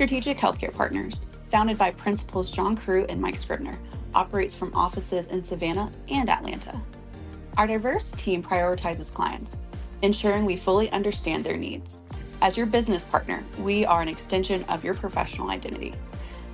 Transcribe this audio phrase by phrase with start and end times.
[0.00, 3.78] Strategic Healthcare Partners, founded by Principals John Crew and Mike Scribner,
[4.14, 6.80] operates from offices in Savannah and Atlanta.
[7.58, 9.58] Our diverse team prioritizes clients,
[10.00, 12.00] ensuring we fully understand their needs.
[12.40, 15.92] As your business partner, we are an extension of your professional identity.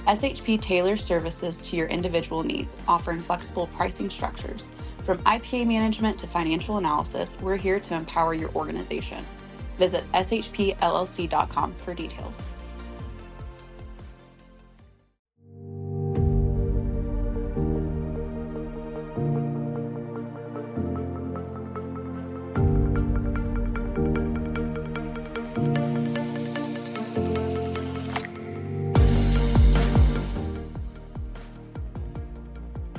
[0.08, 4.72] SHP tailors services to your individual needs, offering flexible pricing structures.
[5.04, 9.24] From IPA management to financial analysis, we're here to empower your organization.
[9.78, 12.48] Visit shpllc.com for details.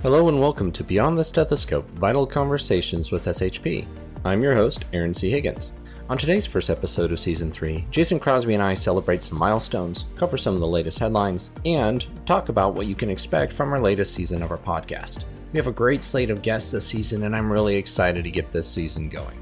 [0.03, 3.87] Hello and welcome to Beyond the Stethoscope Vital Conversations with SHP.
[4.23, 5.31] I'm your host, Aaron C.
[5.31, 5.73] Higgins.
[6.07, 10.37] On today's first episode of Season 3, Jason Crosby and I celebrate some milestones, cover
[10.37, 14.13] some of the latest headlines, and talk about what you can expect from our latest
[14.13, 15.25] season of our podcast.
[15.51, 18.51] We have a great slate of guests this season, and I'm really excited to get
[18.51, 19.41] this season going.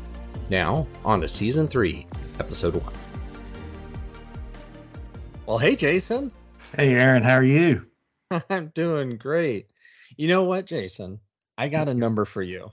[0.50, 2.08] Now, on to Season 3,
[2.40, 2.94] Episode 1.
[5.47, 6.31] Well, hey, Jason.
[6.78, 7.86] Hey, Aaron, how are you?
[8.50, 9.67] I'm doing great.
[10.17, 11.20] You know what, Jason?
[11.58, 12.72] I got a number for you.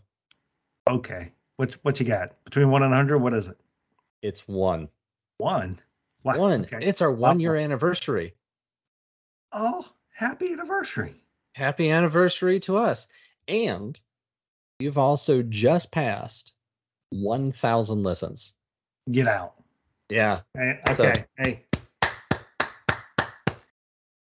[0.89, 1.33] Okay.
[1.57, 2.45] What what you got?
[2.45, 3.59] Between one and hundred, what is it?
[4.23, 4.89] It's one.
[5.39, 5.79] One.
[6.25, 6.39] Wow.
[6.39, 6.63] One.
[6.63, 6.79] Okay.
[6.81, 8.35] It's our one year anniversary.
[9.53, 11.15] Oh, happy anniversary.
[11.55, 13.07] Happy anniversary to us.
[13.47, 13.99] And
[14.79, 16.53] you've also just passed
[17.11, 18.55] 1,000 listens.
[19.11, 19.55] Get out.
[20.09, 20.41] Yeah.
[20.55, 20.95] Hey, okay.
[20.95, 21.65] So, hey,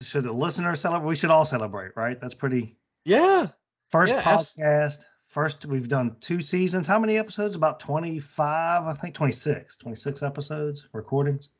[0.02, 1.08] should the listeners celebrate?
[1.08, 2.20] We should all celebrate, right?
[2.20, 3.48] That's pretty yeah.
[3.90, 5.04] First yeah, podcast.
[5.26, 6.86] First, we've done two seasons.
[6.86, 7.56] How many episodes?
[7.56, 11.50] About 25, I think 26, 26 episodes, recordings.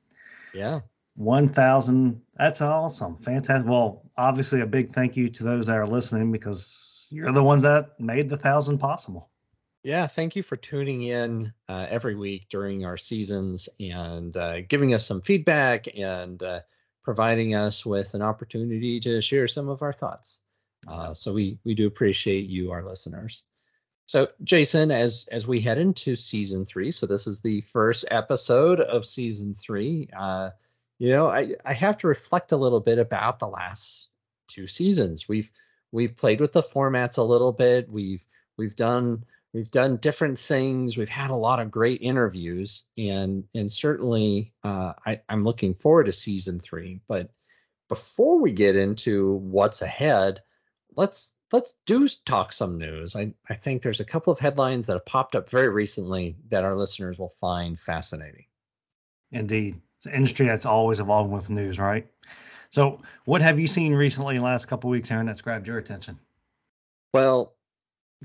[0.54, 0.80] Yeah.
[1.14, 2.22] 1,000.
[2.36, 3.16] That's awesome.
[3.18, 3.68] Fantastic.
[3.68, 7.62] Well, obviously, a big thank you to those that are listening because you're the ones
[7.62, 9.30] that made the thousand possible.
[9.82, 14.94] Yeah, thank you for tuning in uh, every week during our seasons and uh, giving
[14.94, 16.60] us some feedback and uh,
[17.04, 20.40] providing us with an opportunity to share some of our thoughts.
[20.86, 23.44] Uh, so we we do appreciate you, our listeners.
[24.06, 28.80] So Jason, as as we head into season three, so this is the first episode
[28.80, 30.08] of season three.
[30.16, 30.50] Uh,
[30.98, 34.10] you know, I I have to reflect a little bit about the last
[34.48, 35.28] two seasons.
[35.28, 35.50] We've
[35.92, 37.90] we've played with the formats a little bit.
[37.90, 38.24] We've
[38.56, 40.96] we've done we've done different things.
[40.96, 46.06] We've had a lot of great interviews, and and certainly uh, I, I'm looking forward
[46.06, 47.00] to season three.
[47.08, 47.30] But
[47.88, 50.42] before we get into what's ahead,
[50.96, 53.14] let's let's do talk some news.
[53.14, 56.64] I, I think there's a couple of headlines that have popped up very recently that
[56.64, 58.46] our listeners will find fascinating.
[59.30, 59.80] Indeed.
[59.98, 62.06] It's an industry that's always evolving with news, right?
[62.70, 65.78] So what have you seen recently in the last couple weeks, Aaron, that's grabbed your
[65.78, 66.18] attention?
[67.14, 67.54] Well,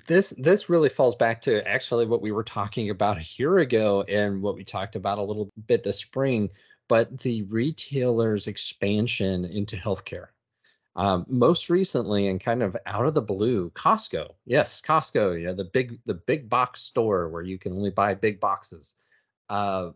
[0.07, 4.03] this this really falls back to actually what we were talking about a year ago
[4.07, 6.49] and what we talked about a little bit this spring,
[6.87, 10.27] but the retailers' expansion into healthcare.
[10.95, 14.33] Um, most recently, and kind of out of the blue, Costco.
[14.45, 15.39] Yes, Costco.
[15.39, 18.95] You know the big the big box store where you can only buy big boxes.
[19.49, 19.91] Uh,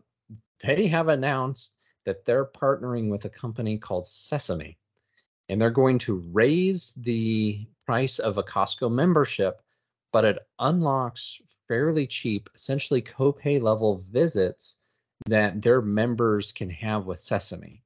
[0.62, 1.74] they have announced
[2.06, 4.78] that they're partnering with a company called Sesame,
[5.48, 9.60] and they're going to raise the price of a Costco membership,
[10.12, 14.78] but it unlocks fairly cheap, essentially copay level visits
[15.26, 17.82] that their members can have with Sesame.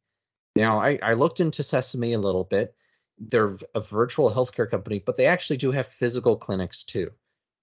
[0.57, 2.75] Now, I, I looked into Sesame a little bit
[3.21, 7.11] they're a virtual healthcare company, but they actually do have physical clinics too.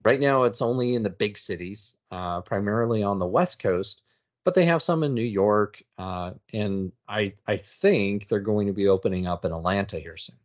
[0.03, 4.03] Right now, it's only in the big cities, uh, primarily on the West Coast,
[4.45, 8.73] but they have some in New York, uh, and I I think they're going to
[8.73, 10.37] be opening up in Atlanta here soon.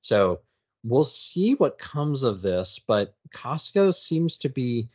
[0.00, 0.40] So
[0.82, 2.80] we'll see what comes of this.
[2.84, 4.90] But Costco seems to be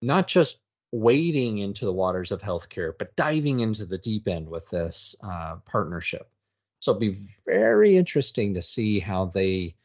[0.00, 4.68] not just wading into the waters of healthcare, but diving into the deep end with
[4.70, 6.28] this uh, partnership.
[6.82, 9.76] So it'll be very interesting to see how they,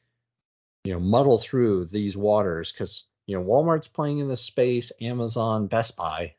[0.84, 5.68] you know, muddle through these waters because you know Walmart's playing in this space, Amazon,
[5.68, 6.34] Best Buy,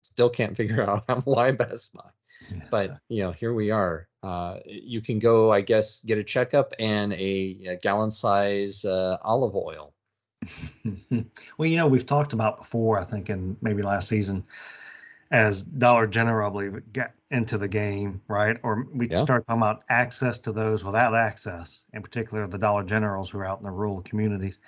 [0.00, 2.08] still can't figure out why Best Buy.
[2.50, 2.62] Yeah.
[2.70, 4.08] But you know, here we are.
[4.22, 9.18] Uh, you can go, I guess, get a checkup and a, a gallon size uh,
[9.22, 9.92] olive oil.
[11.58, 14.44] well, you know, we've talked about before, I think, in maybe last season,
[15.30, 18.56] as Dollar General, I believe, get into the game, right?
[18.62, 19.22] Or we yeah.
[19.22, 23.44] start talking about access to those without access, in particular the Dollar Generals who are
[23.44, 24.58] out in the rural communities.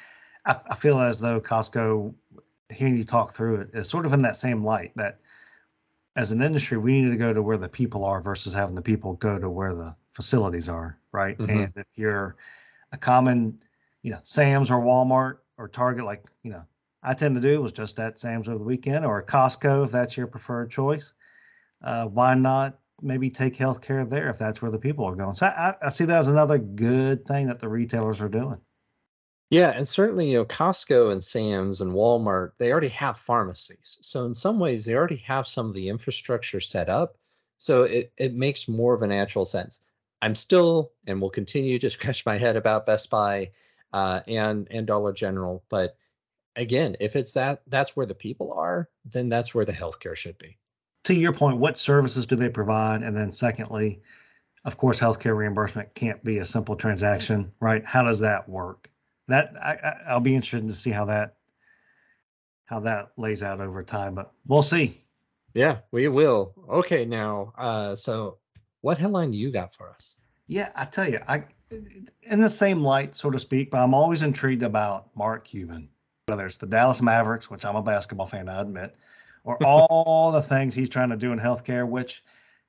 [0.45, 2.15] I, I feel as though Costco,
[2.71, 5.19] hearing you talk through it, is sort of in that same light that
[6.15, 8.83] as an industry, we need to go to where the people are versus having the
[8.83, 11.39] people go to where the facilities are, right?
[11.39, 11.51] Mm-hmm.
[11.51, 12.37] And if you're
[12.93, 13.59] a common,
[14.03, 16.65] you know, Sam's or Walmart or Target, like, you know,
[17.03, 20.17] I tend to do was just at Sam's over the weekend or Costco if that's
[20.17, 21.15] your preferred choice.
[21.83, 25.35] Uh, why not maybe take health care there if that's where the people are going?
[25.35, 28.61] So I, I see that as another good thing that the retailers are doing.
[29.51, 33.99] Yeah, and certainly, you know, Costco and Sam's and Walmart, they already have pharmacies.
[34.01, 37.19] So in some ways, they already have some of the infrastructure set up.
[37.59, 39.83] So it, it makes more of a natural sense.
[40.23, 43.51] I'm still and will continue to scratch my head about Best Buy
[43.93, 45.97] uh, and and Dollar General, but
[46.57, 50.39] again, if it's that that's where the people are, then that's where the healthcare should
[50.39, 50.59] be.
[51.05, 53.03] To your point, what services do they provide?
[53.03, 54.03] And then secondly,
[54.65, 57.85] of course, healthcare reimbursement can't be a simple transaction, right?
[57.85, 58.89] How does that work?
[59.29, 61.37] that I, I'll be interested to see how that
[62.65, 65.01] how that lays out over time, but we'll see.
[65.55, 66.55] Yeah, we will.
[66.69, 68.39] Okay, now, uh, so
[68.81, 70.17] what headline do you got for us?
[70.47, 74.23] Yeah, I tell you, I in the same light, so to speak, but I'm always
[74.23, 75.89] intrigued about Mark Cuban,
[76.27, 78.95] whether it's the Dallas Mavericks, which I'm a basketball fan, I admit,
[79.45, 82.23] or all the things he's trying to do in healthcare, which,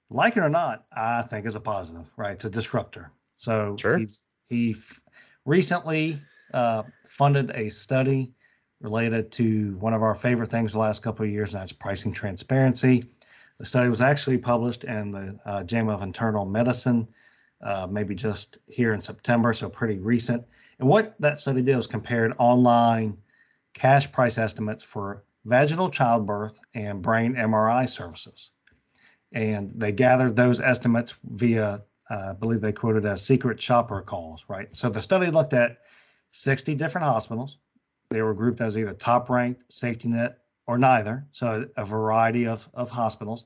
[0.09, 2.33] like it or not, I think is a positive, right?
[2.33, 3.11] It's a disruptor.
[3.35, 3.97] So sure.
[3.97, 4.75] he's he
[5.45, 6.19] recently
[6.53, 8.33] uh, funded a study
[8.79, 12.13] related to one of our favorite things the last couple of years, and that's pricing
[12.13, 13.05] transparency.
[13.59, 17.07] The study was actually published in the uh, JAMA of Internal Medicine,
[17.61, 20.45] uh, maybe just here in September, so pretty recent.
[20.79, 23.17] And what that study did was compared online
[23.73, 28.51] cash price estimates for vaginal childbirth and brain MRI services.
[29.31, 34.45] And they gathered those estimates via, uh, I believe they quoted as secret shopper calls,
[34.47, 34.73] right?
[34.75, 35.79] So the study looked at
[36.31, 37.57] 60 different hospitals.
[38.09, 41.25] They were grouped as either top ranked, safety net, or neither.
[41.31, 43.45] So a variety of, of hospitals.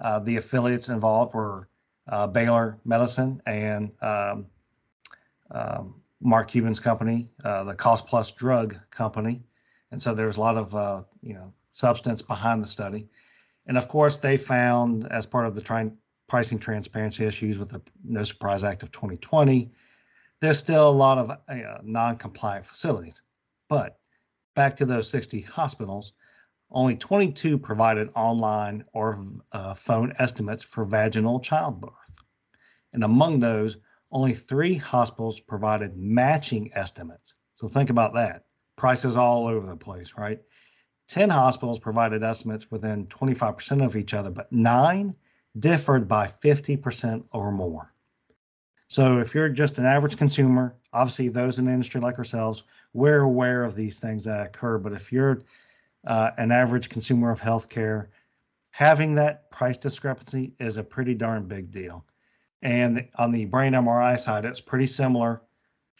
[0.00, 1.68] Uh, the affiliates involved were
[2.06, 4.46] uh, Baylor Medicine and um,
[5.50, 9.42] um, Mark Cuban's company, uh, the Cost Plus Drug Company.
[9.94, 13.08] And so there was a lot of uh, you know substance behind the study.
[13.66, 15.92] And of course, they found as part of the tri-
[16.28, 19.70] pricing transparency issues with the No Surprise Act of 2020
[20.44, 23.22] there's still a lot of uh, non-compliant facilities.
[23.68, 23.98] But
[24.54, 26.12] back to those 60 hospitals,
[26.70, 31.92] only 22 provided online or uh, phone estimates for vaginal childbirth.
[32.92, 33.78] And among those,
[34.10, 37.34] only three hospitals provided matching estimates.
[37.54, 38.44] So think about that.
[38.76, 40.40] Prices all over the place, right?
[41.08, 45.14] 10 hospitals provided estimates within 25% of each other, but nine
[45.58, 47.92] differed by 50% or more.
[48.88, 53.20] So if you're just an average consumer, obviously those in the industry like ourselves, we're
[53.20, 54.78] aware of these things that occur.
[54.78, 55.42] But if you're
[56.06, 58.08] uh, an average consumer of healthcare,
[58.70, 62.04] having that price discrepancy is a pretty darn big deal.
[62.62, 65.42] And on the brain MRI side, it's pretty similar.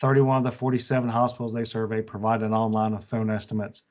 [0.01, 3.83] 31 of the 47 hospitals they surveyed provided online with phone estimates.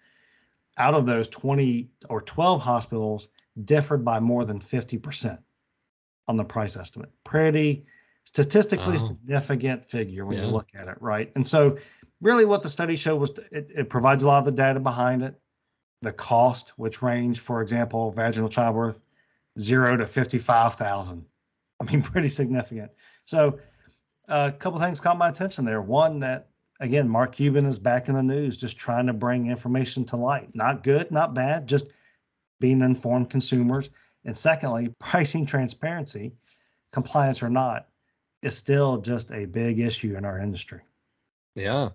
[0.78, 3.28] Out of those, 20 or 12 hospitals
[3.64, 5.38] differed by more than 50%
[6.28, 7.12] on the price estimate.
[7.24, 7.86] Pretty
[8.26, 9.00] statistically oh.
[9.00, 10.46] significant figure when yeah.
[10.46, 11.32] you look at it, right?
[11.36, 11.78] And so,
[12.22, 15.24] really, what the study showed was it, it provides a lot of the data behind
[15.24, 15.40] it.
[16.02, 19.00] The cost, which range, for example, vaginal childbirth,
[19.60, 21.26] zero to fifty-five thousand.
[21.80, 22.92] I mean, pretty significant.
[23.26, 23.60] So,
[24.28, 25.82] a couple things caught my attention there.
[25.82, 26.50] One that
[26.80, 30.56] again, Mark Cuban is back in the news, just trying to bring information to light.
[30.56, 31.94] Not good, not bad, just
[32.60, 33.90] being informed consumers.
[34.26, 36.34] And secondly, pricing transparency,
[36.92, 37.88] compliance or not,
[38.42, 40.82] is still just a big issue in our industry.
[41.56, 41.90] Yeah.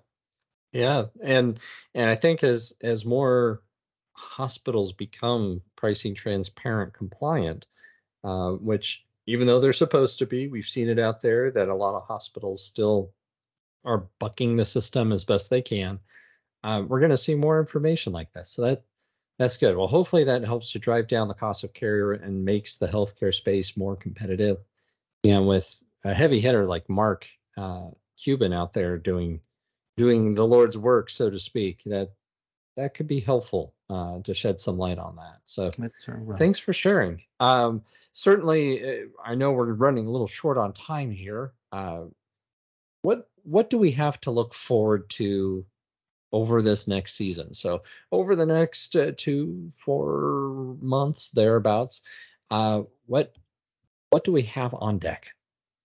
[0.73, 1.59] Yeah, and
[1.95, 3.63] and I think as as more
[4.13, 7.67] hospitals become pricing transparent compliant,
[8.23, 11.75] uh, which even though they're supposed to be, we've seen it out there that a
[11.75, 13.13] lot of hospitals still
[13.85, 16.01] are bucking the system as best they can.
[16.65, 18.85] Uh, we're going to see more information like this, so that
[19.39, 19.77] that's good.
[19.77, 23.33] Well, hopefully that helps to drive down the cost of care and makes the healthcare
[23.35, 24.57] space more competitive.
[25.23, 27.27] And with a heavy hitter like Mark
[27.59, 29.41] uh, Cuban out there doing
[29.99, 32.13] doing the Lord's work, so to speak, that
[32.79, 35.41] that could be helpful uh, to shed some light on that.
[35.45, 36.39] So right.
[36.39, 37.23] thanks for sharing.
[37.41, 37.83] Um,
[38.19, 41.53] certainly, uh, I know we're running a little short on time here.
[41.71, 42.07] Uh,
[43.03, 45.65] what what do we have to look forward to
[46.33, 47.55] over this next season?
[47.55, 52.03] So over the next uh, two four months thereabouts,
[52.51, 53.35] uh, what
[54.11, 55.29] what do we have on deck?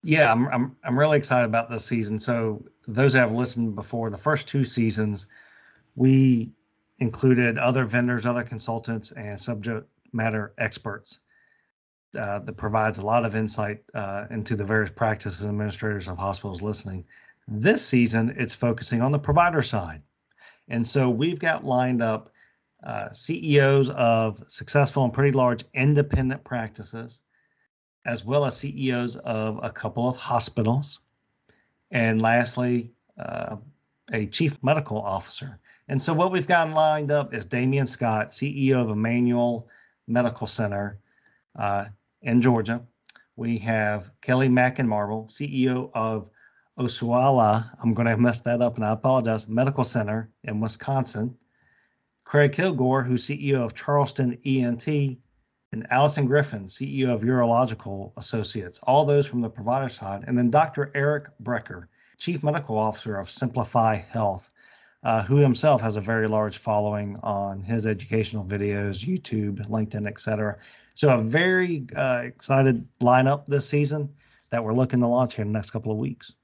[0.02, 2.18] Yeah, I'm I'm I'm really excited about this season.
[2.18, 5.28] So those that have listened before, the first two seasons,
[5.96, 6.52] we
[6.98, 11.20] included other vendors, other consultants, and subject matter experts.
[12.16, 16.16] Uh, that provides a lot of insight uh, into the various practices and administrators of
[16.16, 17.06] hospitals listening.
[17.48, 20.04] This season, it's focusing on the provider side.
[20.68, 22.32] And so we've got lined up
[22.84, 27.20] uh, CEOs of successful and pretty large independent practices,
[28.06, 31.00] as well as CEOs of a couple of hospitals.
[31.90, 33.58] And lastly, uh,
[34.12, 35.60] a chief medical officer.
[35.88, 39.68] And so what we've got lined up is Damien Scott, CEO of Emmanuel
[40.08, 41.00] Medical Center
[41.56, 41.86] uh,
[42.24, 42.82] in Georgia.
[43.36, 46.30] We have Kelly Mackin-Marble, CEO of
[46.78, 51.38] Osceola, I'm going to mess that up and I apologize, Medical Center in Wisconsin.
[52.24, 59.06] Craig Kilgore, who's CEO of Charleston ENT, and Allison Griffin, CEO of Urological Associates, all
[59.06, 60.24] those from the provider side.
[60.28, 60.92] And then Dr.
[60.96, 61.88] Eric Bricker,
[62.18, 64.53] Chief Medical Officer of Simplify Health,
[65.04, 70.58] uh, who himself has a very large following on his educational videos, YouTube, LinkedIn, etc.
[70.94, 74.14] So a very uh, excited lineup this season
[74.52, 76.36] that we're looking to launch here in the next couple of weeks.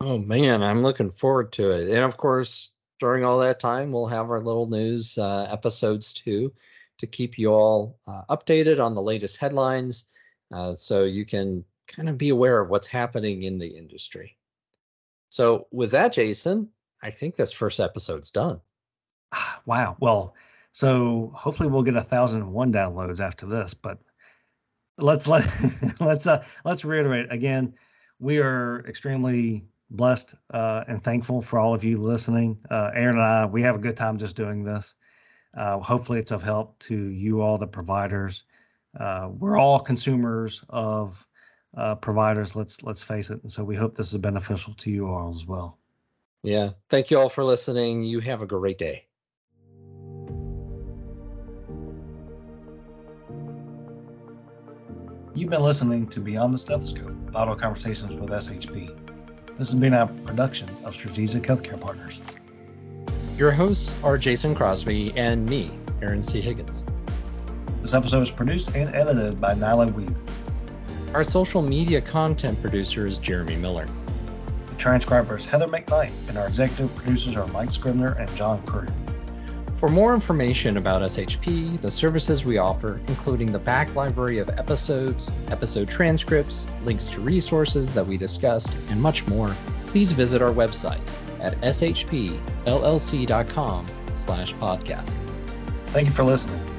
[0.00, 1.90] Oh man, I'm looking forward to it.
[1.90, 6.52] And of course, during all that time, we'll have our little news uh, episodes too
[6.98, 10.06] to keep you all uh, updated on the latest headlines
[10.52, 14.36] uh, so you can kind of be aware of what's happening in the industry.
[15.28, 16.70] So, with that, Jason,
[17.02, 18.60] I think this first episode's done.
[19.66, 19.96] Wow.
[20.00, 20.34] Well,
[20.72, 23.98] so hopefully we'll get a thousand and one downloads after this, but
[24.98, 25.46] let's let
[26.00, 27.74] let's uh let's reiterate again.
[28.18, 32.58] We are extremely blessed uh, and thankful for all of you listening.
[32.70, 34.94] Uh, Aaron and I, we have a good time just doing this.
[35.54, 38.44] Uh, hopefully, it's of help to you all, the providers.
[38.98, 41.26] Uh, we're all consumers of
[41.76, 42.56] uh, providers.
[42.56, 45.46] Let's let's face it, and so we hope this is beneficial to you all as
[45.46, 45.78] well.
[46.42, 48.04] Yeah, thank you all for listening.
[48.04, 49.06] You have a great day.
[55.34, 58.96] You've been listening to Beyond the Stethoscope, Vital Conversations with SHP.
[59.58, 62.20] This has been a production of Strategic Healthcare Partners.
[63.36, 66.40] Your hosts are Jason Crosby and me, Aaron C.
[66.40, 66.86] Higgins.
[67.82, 70.14] This episode was produced and edited by Nyla Weed.
[71.12, 73.86] Our social media content producer is Jeremy Miller.
[74.86, 78.86] The transcriber is Heather McKnight, and our executive producers are Mike Scribner and John Crew.
[79.74, 85.32] For more information about SHP, the services we offer, including the back library of episodes,
[85.48, 89.48] episode transcripts, links to resources that we discussed, and much more,
[89.86, 91.00] please visit our website
[91.40, 92.36] at shpllc.com
[94.14, 95.32] slash podcasts.
[95.86, 96.75] Thank you for listening.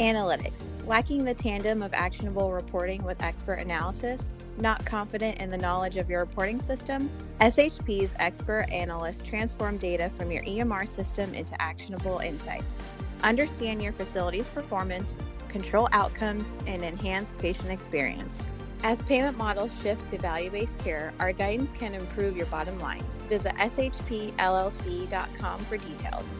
[0.00, 0.70] Analytics.
[0.86, 4.34] Lacking the tandem of actionable reporting with expert analysis?
[4.56, 7.10] Not confident in the knowledge of your reporting system?
[7.42, 12.80] SHP's expert analysts transform data from your EMR system into actionable insights.
[13.22, 15.18] Understand your facility's performance,
[15.50, 18.46] control outcomes, and enhance patient experience.
[18.82, 23.04] As payment models shift to value based care, our guidance can improve your bottom line.
[23.28, 26.34] Visit shpllc.com for details.